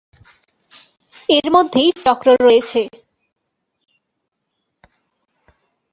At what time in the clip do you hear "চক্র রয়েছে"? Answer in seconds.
2.05-2.81